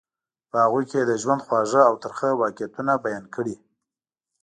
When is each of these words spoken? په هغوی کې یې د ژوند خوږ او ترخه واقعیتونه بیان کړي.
په 0.49 0.57
هغوی 0.63 0.83
کې 0.89 0.97
یې 1.01 1.07
د 1.09 1.11
ژوند 1.21 1.41
خوږ 1.47 1.71
او 1.89 1.93
ترخه 2.03 2.29
واقعیتونه 2.41 2.93
بیان 3.05 3.25
کړي. 3.35 3.55